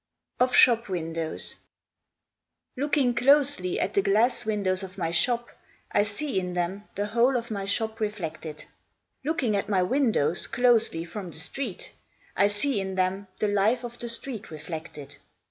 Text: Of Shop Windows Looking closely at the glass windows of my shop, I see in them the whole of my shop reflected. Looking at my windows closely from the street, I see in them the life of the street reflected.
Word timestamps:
Of 0.39 0.55
Shop 0.55 0.89
Windows 0.89 1.57
Looking 2.75 3.13
closely 3.13 3.79
at 3.79 3.93
the 3.93 4.01
glass 4.01 4.47
windows 4.47 4.81
of 4.81 4.97
my 4.97 5.11
shop, 5.11 5.51
I 5.91 6.01
see 6.01 6.39
in 6.39 6.55
them 6.55 6.85
the 6.95 7.05
whole 7.05 7.37
of 7.37 7.51
my 7.51 7.65
shop 7.65 7.99
reflected. 7.99 8.65
Looking 9.23 9.55
at 9.55 9.69
my 9.69 9.83
windows 9.83 10.47
closely 10.47 11.05
from 11.05 11.29
the 11.29 11.37
street, 11.39 11.91
I 12.35 12.47
see 12.47 12.81
in 12.81 12.95
them 12.95 13.27
the 13.37 13.47
life 13.49 13.83
of 13.83 13.99
the 13.99 14.09
street 14.09 14.49
reflected. 14.49 15.17